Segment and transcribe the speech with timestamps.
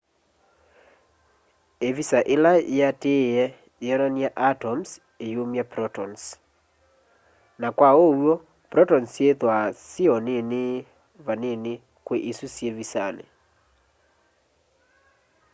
[1.87, 3.43] ivisa ila yiatiie
[3.85, 4.89] yionany'a atoms
[5.25, 6.21] iyumya protons
[7.61, 8.33] na kwa uw'o
[8.71, 10.61] protons syithwaa syi o nini
[11.25, 11.73] vanini
[12.05, 13.25] kwi isu syi visani